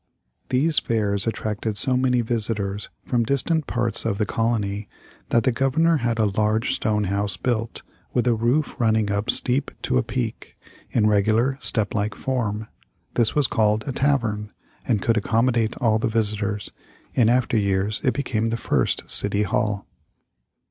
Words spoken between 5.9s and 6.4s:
had a